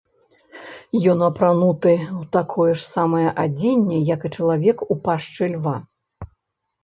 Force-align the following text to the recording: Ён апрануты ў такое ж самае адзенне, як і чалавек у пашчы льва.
Ён 1.11 1.19
апрануты 1.25 1.91
ў 1.95 2.23
такое 2.37 2.71
ж 2.71 2.79
самае 2.95 3.29
адзенне, 3.43 3.99
як 4.13 4.21
і 4.29 4.31
чалавек 4.37 4.77
у 4.95 4.97
пашчы 5.09 5.43
льва. 5.55 5.75